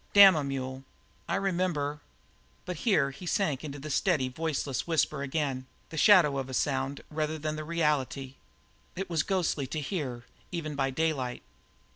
[0.13, 0.83] Damn a mule!
[1.29, 1.99] I remember"
[2.65, 7.01] But here he sank into the steady, voiceless whisper again, the shadow of a sound
[7.11, 8.33] rather than the reality.
[8.95, 11.43] It was ghostly to hear, even by daylight.